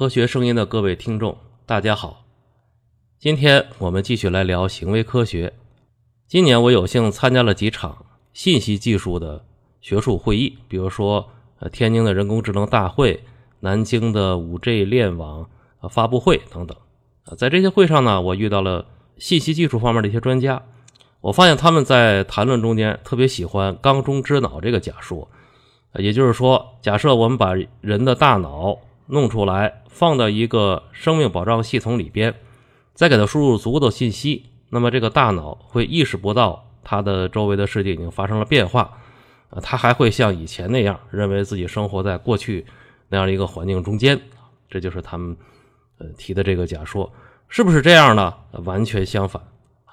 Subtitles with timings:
[0.00, 2.24] 科学声音的各位听众，大家好。
[3.18, 5.52] 今天我们继续来聊行为科学。
[6.26, 9.44] 今年我有幸参加了几场信息技术的
[9.82, 11.28] 学术会议，比如说
[11.58, 13.22] 呃天津的人工智能大会、
[13.60, 15.46] 南京的五 G 链网
[15.90, 16.74] 发布会等等。
[17.36, 18.86] 在这些会上呢，我遇到了
[19.18, 20.62] 信息技术方面的一些专家。
[21.20, 25.28] 我发现他们在谈论中间特别喜欢“缸中之脑”这个假说，
[25.96, 28.78] 也就是说，假设我们把人的大脑
[29.10, 32.34] 弄出来，放到一个生命保障系统里边，
[32.94, 38.98] 再给它输入足够的信息，那么这个大脑会意识不到它的周围的世界已经发生了变化，
[39.50, 42.64] 啊，它还会像以前那样认为自己生活在过去
[43.08, 44.20] 那样的一个环境中间，
[44.68, 45.36] 这就是他们
[45.98, 47.12] 呃提的这个假说，
[47.48, 48.32] 是不是这样呢？
[48.64, 49.42] 完全相反，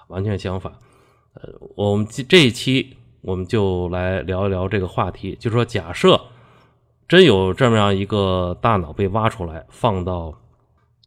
[0.08, 0.72] 完全相反。
[1.34, 6.20] 呃，我们这一期我们就来聊一聊这个话题，就说，假设
[7.07, 10.38] 真有这么样一个大脑被挖出来，放到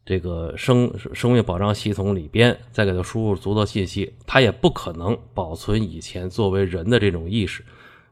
[0.03, 7.63] 这个生生命保障系统里边，再给它输入足够信息，它也不可能保存以前作为人的这种意识。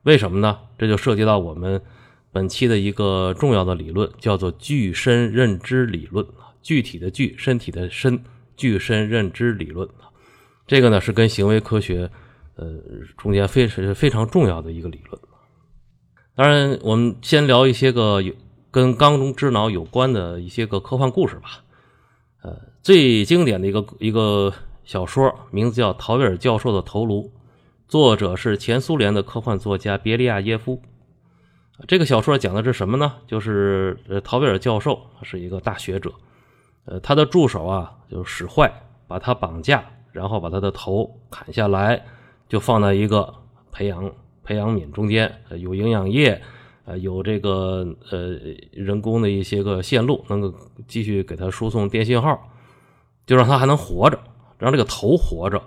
[0.03, 0.59] 为什么呢？
[0.77, 1.81] 这就涉及到我们
[2.31, 6.23] 本期的一个重要的理论，叫做具身认知理论
[6.61, 8.23] 具体的具，身体的身，
[8.55, 9.89] 具身认知理论
[10.67, 12.07] 这个呢是跟行为科学，
[12.55, 12.67] 呃，
[13.17, 15.19] 中间非常非常重要的一个理论。
[16.39, 18.33] 当然，我们先聊一些个有
[18.71, 21.65] 跟缸中之脑有关的一些个科幻故事吧。
[22.43, 24.53] 呃，最经典的一个一个
[24.85, 27.23] 小说，名字叫《陶维尔教授的头颅》，
[27.89, 30.81] 作者是前苏联的科幻作家别利亚耶夫。
[31.89, 33.15] 这个小说讲的是什么呢？
[33.27, 36.09] 就是呃，陶贝尔教授是一个大学者，
[36.85, 38.71] 呃，他的助手啊就使坏，
[39.09, 39.83] 把他绑架。
[40.13, 42.01] 然后把他的头砍下来，
[42.47, 43.33] 就放在一个
[43.73, 44.09] 培养
[44.49, 46.41] 培养皿中间，有营养液，
[46.85, 48.35] 呃，有这个呃
[48.71, 50.51] 人工的一些个线路，能够
[50.87, 52.49] 继续给它输送电信号，
[53.27, 54.19] 就让它还能活着，
[54.57, 55.61] 让这个头活着。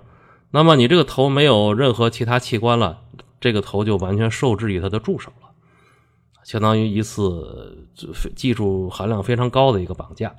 [0.51, 2.99] 那么你这个头没有任何其他器官了，
[3.39, 5.51] 这个头就完全受制于它的助手了，
[6.43, 7.87] 相当于一次
[8.35, 10.35] 技术含量非常高的一个绑架。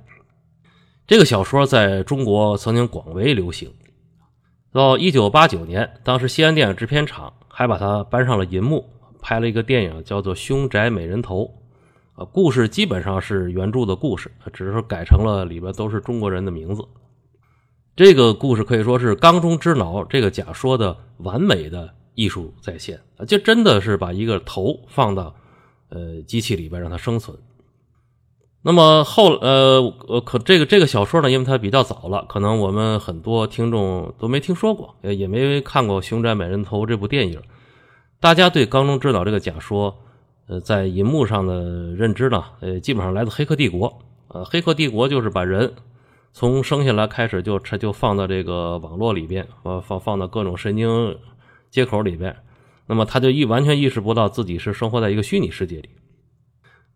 [1.07, 3.73] 这个小说在中国曾经广为流行。
[4.71, 8.85] 到一九八九年，当时西安电影制片厂还把它搬上了银幕，
[9.23, 11.43] 拍了一个电影，叫做《凶宅美人头》。
[12.21, 16.85] 啊，故事基本上是原著的故事，只是说改成了里边都是中国人的名字。
[17.97, 25.35] 这个故事可以说是“缸中之脑”这个假说的完美的艺术再现啊，就真的是把一个头放到
[25.91, 27.37] 呃机器里边让它生存。
[28.67, 37.39] 那么后呃呃可这个这个小说呢，因为它比较早了，可能我们很多听众都没听说过，也也没看过《熊宅美人头》这部电影。
[38.21, 39.95] 大家对缸中之脑这个假说，
[40.49, 41.63] 呃，在银幕上的
[41.95, 43.91] 认知呢，呃，基本上来自《黑客帝国》。
[44.29, 45.75] 呃，《黑客帝国》就是把人
[46.33, 51.19] 从生下来开始就就放到这个网络里边，呃，放放到各种神经
[51.71, 52.35] 接口里边，
[52.87, 55.91] 那么他就意完全意识不到自己是生活在一个虚拟世界里。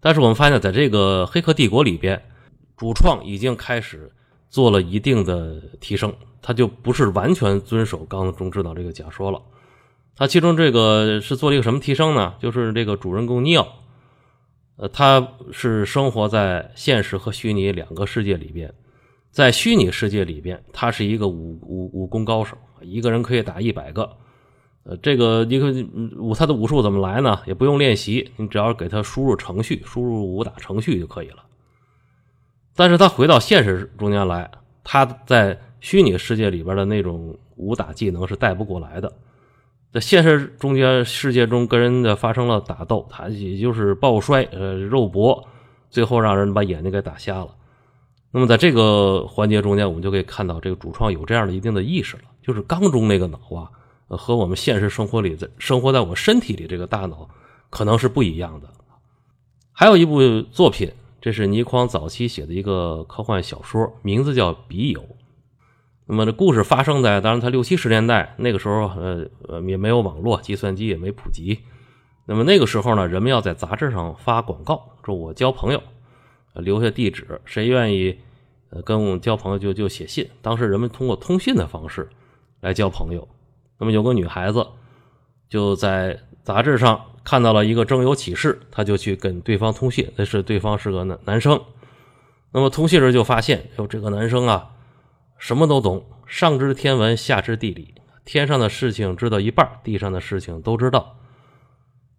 [0.00, 2.22] 但是我们发现，在这个《黑客帝国》里边，
[2.76, 4.12] 主创已经开始
[4.48, 9.42] 做了一定的提升，他就不是完全遵守刚中之脑这个假说了。
[10.14, 12.34] 他其中这个是做了一个什么提升呢？
[12.40, 13.66] 就是这个主人公尼奥，
[14.76, 18.72] 呃，他是生活在现实和虚拟两个世界里边，
[19.30, 24.16] 在虚拟世界里边，他是一个武武武功高手，一个人可以打一百个。
[24.84, 25.72] 呃，这个你看
[26.18, 27.40] 武他的武术怎么来呢？
[27.46, 31.44] 也不用练习，你只要给他输入程序，输入武打程序就可以了。
[32.74, 34.50] 但是他回到现实中间来，
[34.84, 39.12] 他在虚拟世界里边的那种武打技能是带不过来的。
[39.92, 45.46] 在现实中间世界中跟人家发生了打斗，他也就是抱摔，呃，肉搏，
[45.90, 47.48] 最后让人把眼睛给打瞎了。
[48.30, 53.70] 那么在这个环节中间，我们就可以看到这个主创有这样的一定的意识了，就是缸中那个脑啊。
[54.08, 57.28] 和我们现实生活里在生活在我们身体里这个大脑
[57.70, 58.68] 可能是不一样的。
[59.72, 65.00] 还有一部作品，这是倪匡早期写的一个科幻小说，名字叫《笔友》。
[66.06, 71.60] 那么这故事发生在，当然他六七十年代那个时候，呃呃也没有网络，计算机也没普及。
[72.24, 75.82] 那么那个时候呢，人们要在杂志上发广告，说我交朋友，
[76.54, 78.18] 留下地址，谁愿意
[78.70, 80.28] 呃跟我们交朋友就就写信。
[80.40, 82.08] 当时人们通过通信的方式
[82.60, 83.28] 来交朋友。
[83.78, 84.66] 那么有个女孩子
[85.48, 90.10] 就在杂志上看到了一个征友启事，她就去跟对方通信。
[90.16, 91.60] 那是对方是个男男生。
[92.52, 94.70] 那么通信时就发现，哟，这个男生啊，
[95.36, 97.94] 什么都懂，上知天文，下知地理，
[98.24, 101.16] 天上的事情知道一半，地上的事情都知道。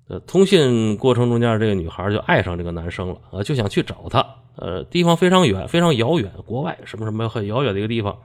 [0.07, 4.25] 呃，通信过程中间，这个女孩就爱上这个男生了，啊，就想去找他。
[4.55, 8.17] 呃，地方非常远，非常遥远，国外什么什么很遥远的一个地方。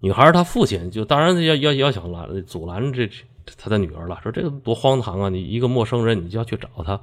[0.00, 3.08] 女孩她父亲就当然要要要想拦阻拦这
[3.56, 5.28] 她的女儿了，说这个多荒唐啊！
[5.28, 7.00] 你一个陌生人，你就要去找他。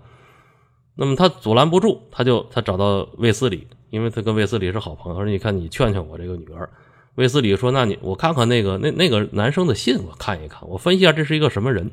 [0.96, 5.20] 那么他阻拦不住，他就他找到卫斯理，因为他跟卫斯理是好朋友。
[5.22, 6.70] 说：“你看，你劝劝我这个女儿。”
[7.16, 11.92] 卫斯理说：“那你我看看那个那那个男生的信，我看一看，我分析一下这是一个什么人。”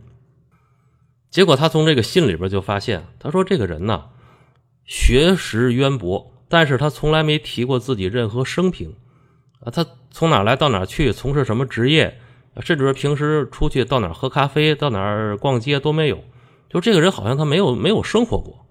[1.30, 4.06] 结果他从这个信里边就发现，他说这个人呢，
[4.84, 8.94] 学识渊博，但是他从来没提过自己任何生平
[9.60, 12.20] 啊，他从哪来到哪去，从事什么职业，
[12.60, 16.22] 甚至说平时出去到哪喝咖啡，到哪逛街都没有。
[16.68, 18.66] 就这个人好像他没有没有生活过，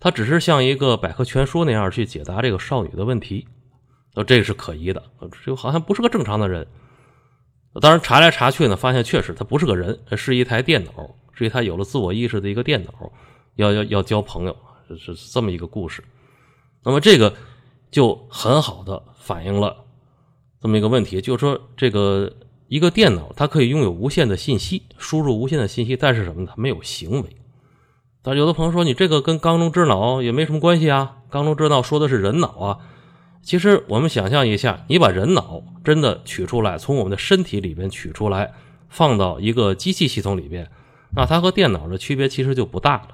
[0.00, 3.46] 他只是像一个百科全书那样去解答这个少女的问题，
[4.14, 5.02] 呃，这个是可疑的，
[5.44, 6.66] 就好像不是个正常的人。
[7.80, 11.16] 当然查来查去呢，发现确实他不是个人，是一台电脑。
[11.34, 13.10] 所以他有了自我意识的一个电脑，
[13.56, 14.54] 要要要交朋友，
[14.86, 16.04] 是是这么一个故事。
[16.84, 17.34] 那么这个
[17.90, 19.74] 就很好的反映了
[20.62, 22.32] 这么一个问题，就是说这个
[22.68, 26.52] 一个电脑它可以拥有无限的信息，输入无限的信息，但是什么呢？
[26.54, 27.36] 它没有行为。
[28.22, 31.16] 但有的朋友说，你这个跟缸中之脑也没什么关系啊。
[31.28, 32.78] 缸中之脑说的是人脑啊。
[33.42, 38.54] 其实我们想象一下，你把人脑真的取出来，从我们的身体里边取出来，
[38.88, 40.70] 放到一个机器系统里边。
[41.16, 43.08] 那它和电脑的区别其实就不大了。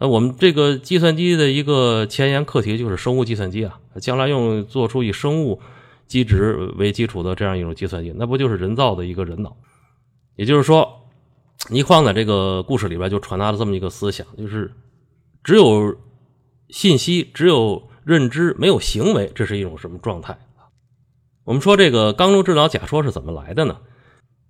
[0.00, 5.60] 那我们这个计算机的一个前沿课题就是生物计算机啊，将来用做出以生物
[6.10, 9.56] 机值为基础的这样一种计算机，那不就是人造的一个人脑？
[10.34, 11.06] 也就是说，
[11.68, 14.72] 倪匡在这个故事里边就传达了这么一个思想，就是
[15.44, 15.96] 只有
[16.68, 20.36] 信息，只有认知，没有行为，这是一种什么状态
[21.44, 23.78] 我们说这个缸中之脑假说是怎么来的呢？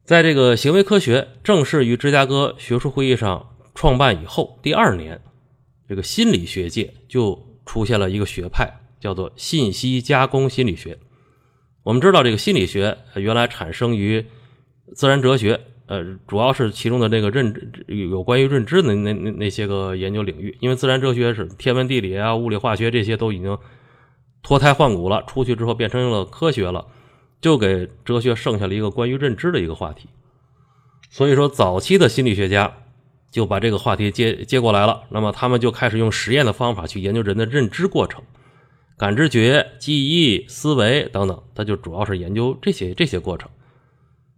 [0.02, 5.20] 在这个行为科学正式于芝加哥学术会议上创办以后，第二年，
[5.86, 10.98] 这个心理学界就出现了一个学派，叫做信息加工心理学。
[11.90, 14.24] 我们知道，这个心理学原来产生于
[14.94, 20.56] 自然哲学，呃，主要是其中的这个认知有关于认知的那那那些个研究领域。
[20.60, 23.58] 因为自然哲学是天文地理啊、物理化学这些都已经
[24.40, 26.86] 脱胎换骨了，出去之后变成了科学了。
[27.40, 30.08] 就给哲学剩下了一个关于认知的一个话题，
[31.10, 32.72] 所以说早期的心理学家
[33.32, 35.02] 就把这个话题接接过来了。
[35.08, 38.22] 那么他们就开始用实验的方法去研究人的认知过程、
[39.00, 43.48] 感知觉、记忆、思维等等，他就主要是研究这些这些过程。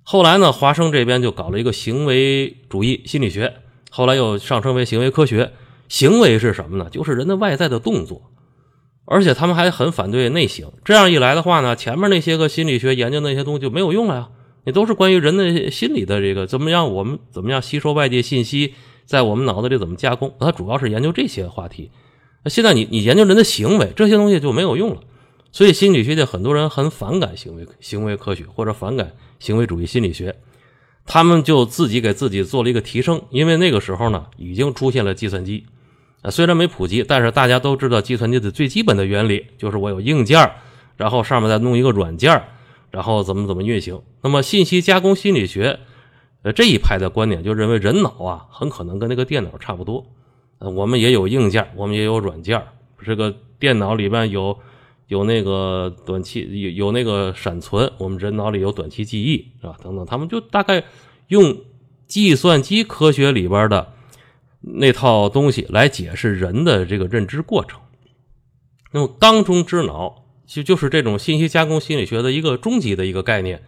[0.04, 3.54] 后来呢，华生这边就搞了一个行为主义心理学，
[3.90, 5.50] 后来又上升为行为科学。
[5.88, 6.88] 行为是什么呢？
[6.92, 8.30] 就是人的外在的动作。
[9.04, 14.28] 而且他们还很反对内省，这样一来的话呢，前面那些个心理学研究那些东西就没有用了呀。
[14.64, 18.74] 你都是关于人的心理的这个怎么样，我们怎么样吸收外界信息，
[19.06, 21.90] 在我们脑子里怎么加工，它主要是研究这些话题。
[22.44, 25.00] 那现在你你研究人的行为，这些东西就没有用了。
[25.52, 30.34] 所以心理学界很多人很反感行为行为科学或者反感行为主义心理学，
[31.04, 35.66] 他们就自己给自己做了一个提升，因为那个时候呢已经出现了计算机。
[36.22, 40.52] 啊，虽然没普及，但是大家都知道计算机的最基本的原理，就是我有硬件
[40.96, 42.44] 然后上面再弄一个软件
[42.90, 44.00] 然后怎么怎么运行。
[44.22, 45.80] 那么信息加工心理学，
[46.42, 50.06] 呃这一派的观点就认为人脑啊很可能跟那个电脑差不多，
[50.70, 52.62] 我们也有硬件我们也有软件
[53.04, 54.58] 这个电脑里边有
[55.08, 59.76] 有那个短期有有那个闪存，我们人脑里有短期记忆是吧？
[59.82, 60.84] 等等，他们就大概
[61.28, 61.58] 用
[62.06, 63.92] 计算机科学里边的。
[64.64, 67.80] 那套东西来解释人的这个认知过程，
[68.92, 73.64] 那么缸中之脑就就是这种信息加工心理学的一个终极的一个概念，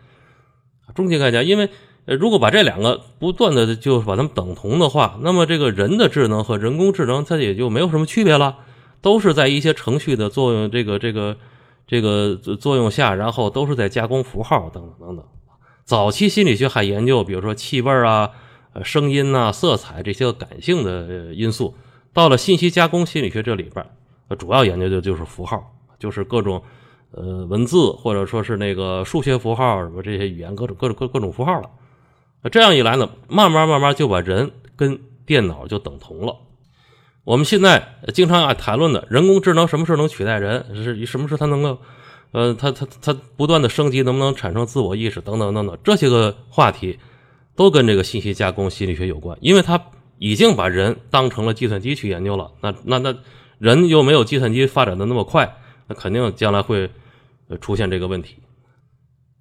[0.94, 1.44] 终极概念。
[1.48, 1.68] 因为
[2.06, 8.56] 呃如果把这两个不断的就是把它们等同的话，那么这个人的智能和人工智能它也就没有什么区别了，
[9.00, 11.36] 都是在一些程序的作用这个这个
[11.86, 15.24] 这个作用下，然后都是在加工符号等等等等。
[15.84, 18.30] 早期心理学还研究，比如说气味啊。
[18.76, 21.76] 呃，声音呐、色彩这些感性的因素，
[22.12, 23.86] 到了信息加工心理学这里边，
[24.36, 26.60] 主要研究的就是符号，就是各种
[27.12, 31.70] 呃文字或者说是那个数学符号什么这些语言各种各种各各种符号了。
[32.50, 36.36] 这样一来呢，慢慢慢慢就把人跟电脑就等同了。
[37.24, 40.64] 我们现在经常爱谈论的人工智能什么时候能取代人？
[40.74, 41.78] 是什么时候它能够
[42.32, 46.98] 呃，它它它不断的升级，能不能产生自我意识等等等等这些个话题。
[47.56, 49.80] 都跟这个信息加工心理学有关，因为他
[50.18, 52.50] 已经把人当成了计算机去研究了。
[52.60, 53.16] 那那那
[53.58, 56.90] 人又没有计算机发展的那么快，那肯定将来会
[57.60, 58.38] 出现这个问题。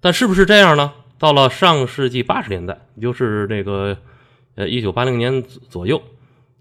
[0.00, 0.92] 但是不是这样呢？
[1.18, 3.96] 到了上世纪八十年代，也就是这个
[4.54, 6.02] 呃一九八零年左右，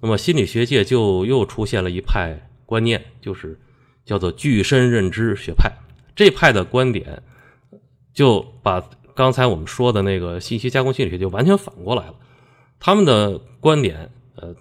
[0.02, 3.60] 那么心理学界就又出现了一派观念，就是
[4.06, 5.72] 叫做具身认知学派。
[6.16, 7.24] 这派的观点
[8.14, 12.16] 就把刚才我们说的那个信息加工心理学就完全反过来了。
[12.80, 14.56] 他们的观点，呃，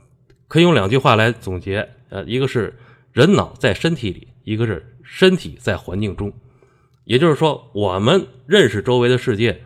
[0.48, 2.78] 可以用两句话来总结，呃，一个是
[3.12, 6.32] 人脑在身体里，一个是身体在环境中。
[7.04, 9.62] 也就是说，我们认识周围的世界，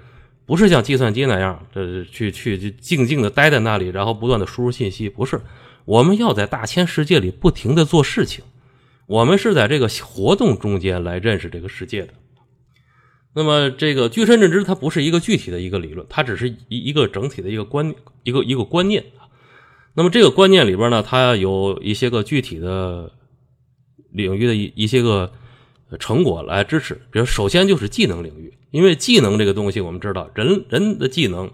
[0.47, 5.41] 不是像计算机那样，这去去去静静的待在那里，然后不断的输入信息，不是。
[5.85, 8.45] 我们要在大千世界里不停的做事情，
[9.07, 12.15] 我们是在这个活动中间来认识这个世界的。
[13.35, 19.05] 那么，这个具身认知它不是一个具体的一个理论，它只是一一个整体的一个观一个一个观念。
[19.95, 23.13] 那么这个观念里边呢，它有一些个具体的
[24.13, 25.33] 领域的一一些个。
[26.01, 31.49] 成果来支持，比如首先就是技能领域，因为技能这个东西，我们知道人人的技能，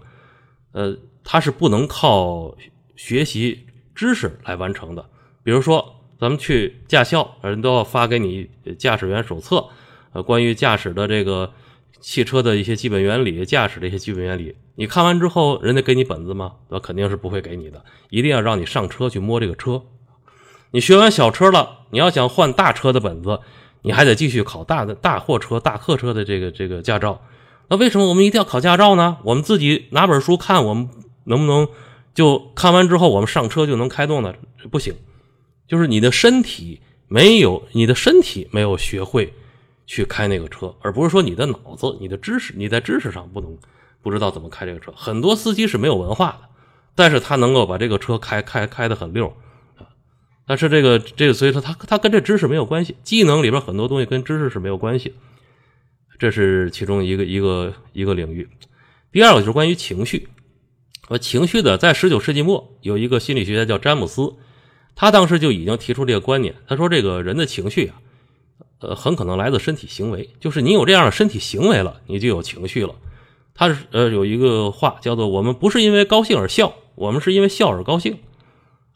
[0.71, 2.55] 呃，它是不能靠
[2.95, 5.05] 学习知识来完成的。
[5.43, 8.49] 比如说，咱们去驾校，人都要发给你
[8.79, 9.67] 驾驶员手册，
[10.13, 11.53] 呃，关于驾驶的这个
[12.01, 16.53] 汽车的一些基本原理，驾驶的一些基本原理，你看完之后，人家给你本子吗？
[16.69, 19.83] 那肯定是不会给你的，一定要让你上车去摸这个车。
[20.71, 23.39] 你学完小车了，你要想换大车的本子。
[23.83, 27.21] 你还得继续考大的大货车、大客车的这个这个驾照，
[27.67, 29.17] 那为什么我们一定要考驾照呢？
[29.23, 30.89] 我们自己拿本书看，我们
[31.25, 31.67] 能不能
[32.13, 34.33] 就看完之后我们上车就能开动呢？
[34.71, 34.95] 不行，
[35.67, 39.33] 就是你的身体没有，你的身体没有学会
[39.85, 43.57] 去开那个车，而不是说你的脑子、你的知识，你在知识上不能
[44.01, 44.93] 不知道怎么开这个车。
[44.95, 46.49] 很多司机是没有文化的，
[46.95, 49.35] 但是他能够把这个车开开开的很溜。
[50.45, 55.13] 但是这个这个，所以说它它跟这知识没有关系，技能里边很多东西跟知识是没有关系，
[56.19, 58.47] 这是其中一个一个一个领域。
[59.11, 60.27] 第二个就是关于情绪，
[61.07, 64.33] 呃，情绪的，在十九世纪末有一个心理学家叫詹姆斯，
[64.95, 67.95] 他当时就已经提出这个观点，他说这个人的情绪啊，
[68.79, 72.95] 呃，很可能来自身体行为，就是你有这样的身体行为了，你就有情绪了。
[73.55, 78.17] 他是呃有一个话叫做“我们不是因为高兴而笑，我们是因为笑而高兴”。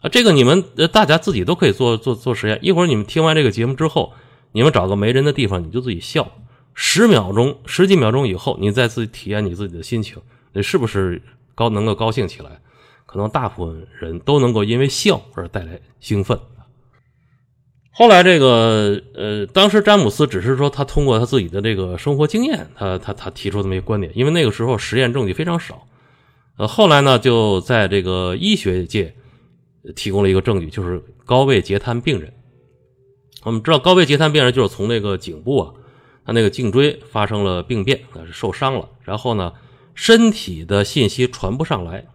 [0.02, 2.60] 啊，这个你们呃，大家自己都可以做做做实验。
[2.62, 4.14] 一会儿你们听完这个节目之后，
[4.52, 6.32] 你们找个没人的地方，你就自己笑
[6.76, 10.22] 十秒钟、十几秒钟以后，你再自己体验你自己的心情，
[10.54, 11.20] 你是不是
[11.56, 12.60] 高能够高兴起来？
[13.08, 16.38] 可能大部分人都能够因为笑而带来兴奋。
[17.90, 25.88] 后来这个呃，当时詹姆斯只是说他通过他自己的这个生活经验，他他他提出这么一个观点，因为那个时候实验证据非常少。
[26.58, 29.16] 呃，后来呢，就在这个医学界。
[29.96, 32.34] 提供了一个证据，就是高位截瘫病人。
[33.44, 35.74] 我们知道，高位截瘫病人就是从那个颈部啊，
[36.26, 38.90] 他那个颈椎发生了病变，是受伤了。
[39.04, 39.54] 然后呢，
[39.94, 42.06] 身体的信息传不上来，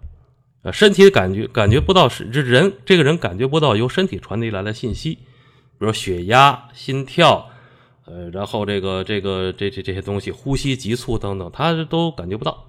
[0.62, 7.48] 呃，身体感觉感觉不到是这人这个人感觉不到由身体传递来的信息，比如血压、心跳，
[8.04, 12.66] 呃，然后这个这个这这这些东西，呼吸急促等等，他都感觉不到。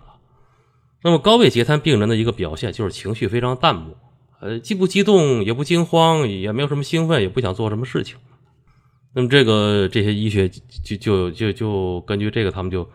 [1.03, 3.97] 那么高位截瘫病人的一个表现就是情绪非常淡漠。
[4.43, 8.17] 呃，既不激动，也不惊慌，也没有什么兴奋，也不想做什么事情。
[9.13, 12.85] 那么，这个这些医学就就就就根据这个，他们就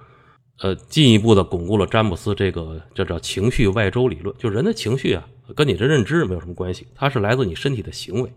[0.60, 5.26] 呃进一步的巩固了詹姆斯这个叫叫情绪外周理论，就人的情绪啊，
[5.56, 8.30] 跟你的认知没有什么关系，它是来自你身体的行为。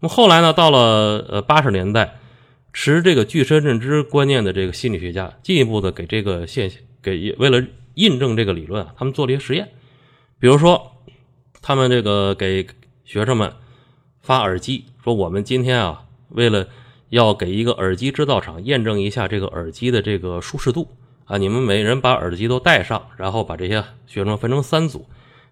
[0.00, 2.18] 那么后来呢，到了呃八十年代，
[2.72, 7.64] 持这个具身认知观念的这个心理学家，进一步的给这个现象给为了
[7.94, 9.68] 印证这个理论啊，他们做了一些实验，
[10.40, 10.90] 比如说。
[11.66, 12.64] 他们这个给
[13.04, 13.52] 学生们
[14.20, 16.68] 发耳机，说我们今天啊，为了
[17.08, 20.86] 要给一个耳机制造厂验证一下这个耳机的这个舒适度
[21.24, 25.06] 啊，你们每人把耳机都戴上，然后把这些学生分成三组，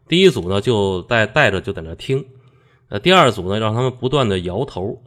[0.06, 2.24] 第一组呢就戴戴着就在那听，
[2.90, 5.02] 呃，第二组呢让他们不断的摇头，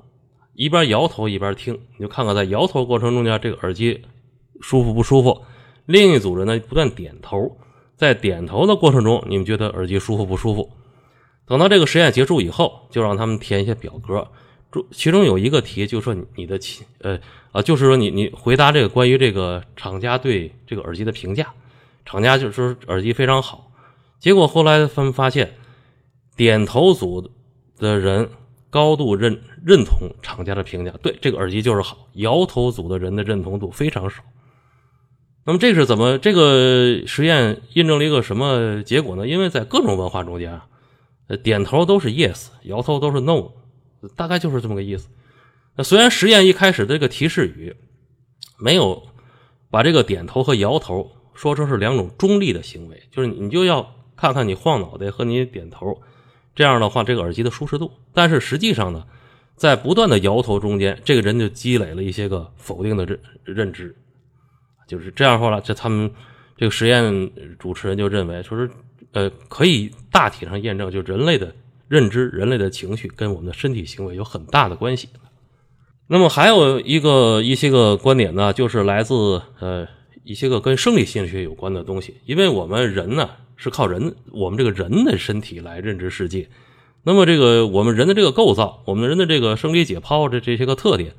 [0.55, 4.03] 一边摇头一边听，你就看看在摇头过程中间这个耳机
[4.59, 5.41] 舒服不舒服，
[5.85, 7.55] 另一组人呢不断点头，
[7.95, 10.69] 在点头的过程中，你们觉得耳机舒服不舒服？
[11.47, 14.27] 等到这个实验结束以后，就让他们填一些表格，
[14.91, 16.59] 其中有一个题就说你的
[16.99, 17.17] 呃
[17.53, 21.47] 啊，就是说你你回答这个关于这个厂家对这个耳机的评价，
[22.05, 23.71] 厂家就是说耳机非常好。
[24.19, 25.53] 结果后来他们发现，
[26.35, 27.31] 点头组
[27.79, 28.29] 的人
[28.69, 34.21] 高度认认同厂家的评价，对这个耳机就是好；摇头组的人的认同度非常少。
[35.45, 36.17] 那么这是怎么？
[36.17, 39.25] 这个实验印证了一个什么结果呢？
[39.25, 40.66] 因为在各种文化中间啊。
[41.27, 43.51] 呃，点头都是 yes，摇头都是 no，
[44.15, 45.09] 大概就是这么个意思。
[45.75, 47.75] 那虽然实验一开始这个提示语
[48.57, 49.03] 没有
[49.69, 56.01] 把这个点头和摇头说成是两种中立的行为，就是你就要看看你晃脑袋和你点头，
[56.55, 57.91] 这样的话这个耳机的舒适度。
[58.13, 59.05] 但是实际上呢，
[59.55, 63.95] 在不断的摇头中间，这个人就积累了一些个否定的认认知，
[64.87, 66.11] 就是这样说了，这他们
[66.57, 68.69] 这个实验主持人就认为，说是
[69.13, 71.53] 呃，可以大体上验证，就人类的
[71.87, 75.07] 认知、人类的情绪跟我们的身体行为有很大的关系。
[76.07, 79.87] 那么还有一个一些个观点呢，就是来自呃
[80.23, 86.49] 一些个跟生理心理学有关的东西，因为我们人呢是靠人，我们这个人的身体来认知世界。
[87.03, 91.13] 那么这个我们人的这个构造，我们人的这个生理解剖这这些个特点，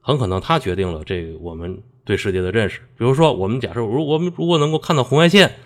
[0.00, 2.80] 很可能它决定了这我们对世界的认识。
[2.96, 5.56] 比如说，我们假设如我们如果能够看到红外线，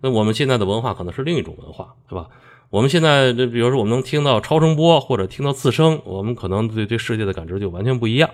[0.00, 2.26] 那我们现在的文化可能是另一种文化，对吧？
[2.70, 8.28] 我们现在比如说我们能听到超声波或者听到次声，我们可能对对世界的感知就完全不一样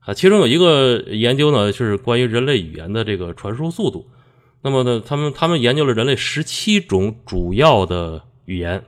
[0.00, 0.12] 啊。
[0.12, 4.06] 其中有一个研究呢，是关于人类语言的这个传输速度。
[4.62, 8.84] 那么呢，他们他们研究了人类十七种主要的语言。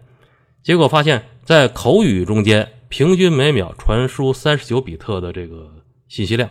[0.62, 5.70] 结果发现，在口语中间，平均每秒传输三十九比特的这个
[6.08, 6.50] 信息量，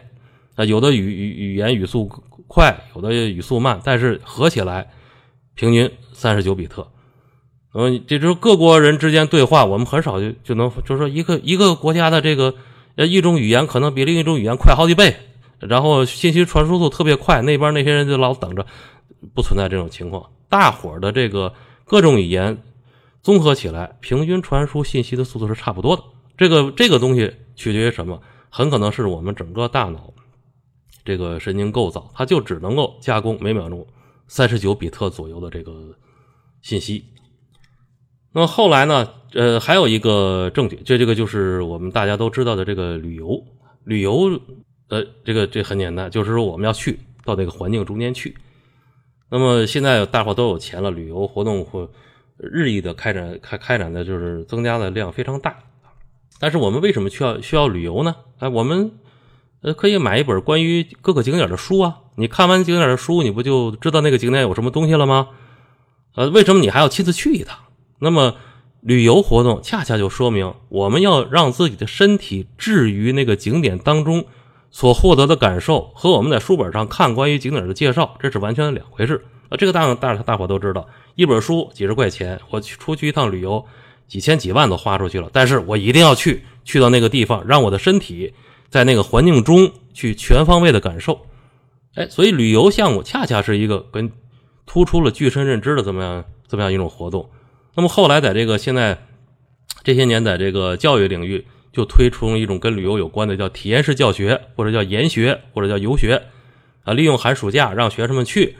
[0.58, 2.12] 啊，有的语语语言语速
[2.48, 4.90] 快，有的语速慢，但是合起来
[5.56, 6.86] 平均三十九比特。
[7.74, 12.54] 嗯，这就是各国人之间对话，我们很少就就能，就是说一个一个国家的这个
[12.96, 15.16] 呃一种语言可能比另一种语言快好几倍，
[15.60, 18.66] 然后信息传输速度特别快，那边那些人就老等着，
[19.34, 20.30] 不存在这种情况。
[20.50, 21.54] 大伙的这个
[21.86, 22.58] 各种语言。
[23.24, 26.04] 综合起来，平均传输信息的速度是差不多的。
[26.38, 28.22] 这个这个东西取决于什么？
[28.50, 30.14] 很可能是我们整个大脑
[31.08, 33.88] 这个神经构造，它就只能够加工每秒钟
[34.28, 35.72] 三十九比特左右的这个
[36.62, 37.06] 信息。
[38.34, 39.10] 那么后来呢？
[39.34, 43.42] 呃，还有一个证据，这这个就是我们大家都知道的这个旅游。
[43.86, 44.40] 旅游，
[44.90, 48.36] 呃，这个这很简单，就是说我们要去到那个环境中间去。
[49.32, 51.88] 那么现在大伙都有钱了，旅游活动会。
[52.40, 55.58] 日益的开展开开展的就是增加的量非常大，
[56.40, 58.16] 但是我们为什么需要需要旅游呢？
[58.38, 58.92] 哎，我们
[59.62, 61.98] 呃可以买一本关于各个景点的书啊。
[62.16, 65.30] 你看完景点的书，你不就知道那个景点有什么东西了吗？
[66.16, 67.58] 呃，为什么你还要亲自去一趟？
[68.00, 68.36] 那么
[68.82, 74.26] 旅游活动恰恰就说明我们要让自己的身体置于那个景点当中
[74.70, 79.26] 所获得的感受和我们在书本上看关于景点的介绍，这是完全两回事。
[79.50, 83.64] 啊，这个大大大伙都知道，一本书几十块钱，我去出去一趟旅游，
[84.08, 85.30] 几千几万都花出去了。
[85.32, 88.34] 但是我一定要去，去到那个地方，让我的身体
[88.70, 91.26] 在那个环境中去全方位的感受。
[91.96, 94.12] 哎，所以旅游项目恰恰是一个跟
[94.66, 97.30] 突出了具身认知的这么样这么样一种活动。
[97.76, 98.98] 那么后来在这个现在
[99.84, 106.24] 这些年，在这个教育领域就推出一种跟旅游有关的，叫体验式教学，或者叫研学，或者叫游学。
[106.84, 108.56] 啊，利用寒暑假让学生们去。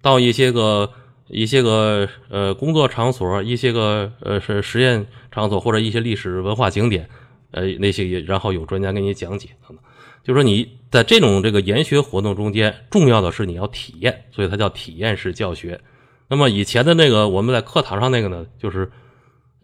[0.00, 0.92] 到一些个
[1.28, 7.08] 一些个呃工作场所，一些个呃是实验场所或者一些历史文化景点，
[7.50, 9.84] 呃那些也然后有专家给你讲解等等。
[10.24, 15.80] 就说你在这种这个研学活动中间，重要的是你要体验，所以它叫体验式教学。
[16.28, 18.90] 那么以前的那个我们在课堂上那个呢，就是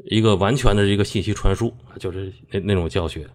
[0.05, 3.27] 一个完全的一个信息传输，就是那那种教学。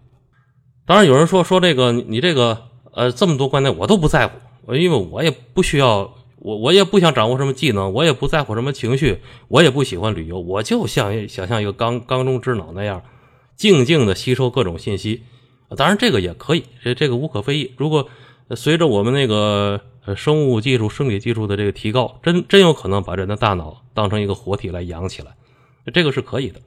[0.86, 6.14] 当然有人说说这个你这个呃这么多观点我都不在乎，因为我也不需要。
[6.42, 13.02] 我我也不想掌握什么技能，我也不在乎什么情绪，我也不喜欢旅游，我就像想像一个缸缸中之脑那样，
[13.60, 15.22] 静静的吸收各种信息。
[15.76, 17.74] 当然这个也可以，这这个无可非议。
[17.76, 18.08] 如果
[18.56, 25.32] 随着我们那个呃生物技术、生理技术的这个提高，真真有可能把人的大脑当成一个活体来养起来，
[25.92, 26.58] 这个是可以的。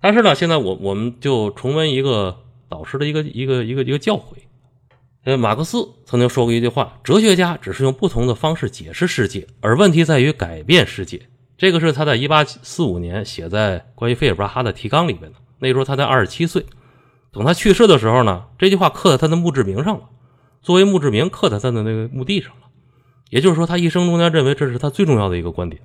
[0.00, 4.22] 但是呢，现在我我们就重温一个导师的一个一个一个一个教诲。
[5.22, 11.22] 呃，马克思曾经说过一句话：“哲学家只是用不同的方式解释世界，而问题在于改变世界。”
[11.56, 15.38] 这个是他在1845年写在关于费尔巴哈的提纲里面的。
[15.58, 16.66] 那时候他才二十七岁。
[17.32, 20.04] 等他去世的时候呢，这句话刻在他的墓志铭上了，
[20.62, 22.68] 作为墓志铭刻在他的那个墓地上了。
[23.30, 25.82] 也就是说，他一生中间认为这是他最重要的一个观点。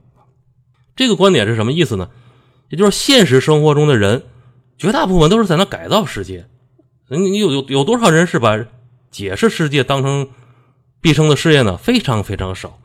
[0.96, 2.10] 这个观点是什么意思呢？
[2.70, 4.24] 也就是现实生活中的人，
[4.78, 6.48] 绝大部分都是在那改造世界。
[7.08, 8.66] 你有有有多少人是把？
[9.10, 10.30] 解释世界当成
[11.02, 12.78] 毕生的事业呢，非常非常少。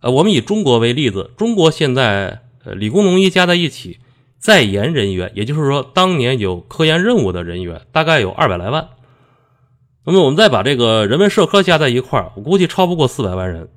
[0.00, 3.98] 呃，我们以中国为例子，中国现在呃理工农医加在一起，
[4.38, 8.88] 在研人员，也就是说当年有科研任务的人员，大概有二百来万。
[10.04, 13.68] 那么我们再把这个人文社科加在一块我估计超不过四百万人。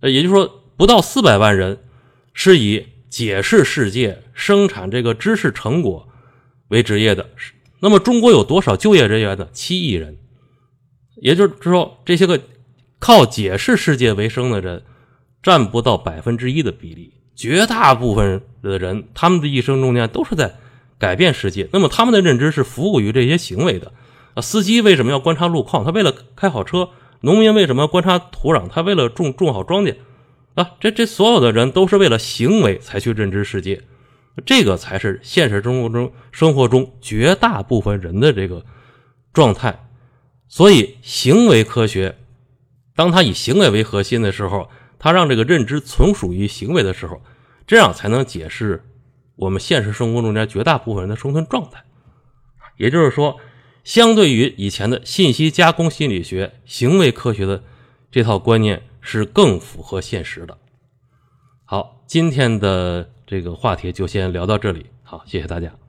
[0.00, 1.78] 呃，也就是说不到四百万人
[2.34, 6.08] 是以解释世界、生产这个知识成果
[6.68, 7.30] 为职业的。
[7.80, 9.48] 那么中国有多少就业人员呢？
[9.52, 10.18] 七亿人。
[11.16, 12.40] 也就是说，这些个
[12.98, 14.82] 靠解释世界为生的人，
[15.42, 17.14] 占不到百分之一的比例。
[17.42, 20.54] 绝大部分的人，他们的一生中间都是在
[20.96, 21.68] 改变世界。
[21.72, 23.90] 那么他们的认知是服务于这些行为的
[24.34, 24.40] 啊。
[24.40, 25.84] 司机为什么要观察路况？
[25.84, 26.90] 他为了开好车。
[27.22, 28.68] 农民为什么观察土壤？
[28.68, 29.96] 他为了种种好庄稼
[30.54, 30.70] 啊。
[30.78, 33.82] 这这所有的人都是为了行为才去认知世界，
[34.46, 38.64] 这个才是现实生活中生活中绝大部分人的这个
[39.32, 39.88] 状态。
[40.46, 42.16] 所以，行为科学，
[42.94, 47.20] 当他以行为为核心的时候，他让这个认知存属于行为的时候，
[47.72, 48.84] 这样才能解释
[49.34, 51.82] 我们现实生活中间绝大部分人的生存状态。
[52.76, 53.40] 也就是说，
[53.82, 57.64] 相对于以前的信息加工心理学、行为科学的
[58.10, 60.58] 这套观念，是更符合现实的。
[61.64, 64.84] 好，今天的这个话题就先聊到这里。
[65.02, 65.81] 好，谢谢大家。